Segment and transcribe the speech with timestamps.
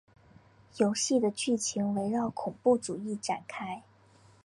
[0.77, 3.83] 游戏的剧情围绕恐怖主义展开。